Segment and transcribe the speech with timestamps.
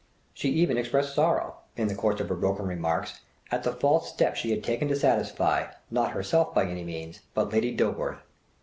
[0.33, 4.35] She even expressed sorrow, in the course of her broken remarks, "at the false step
[4.35, 8.23] she had taken to satisfy, not herself by any means, but Lady Dilworth!"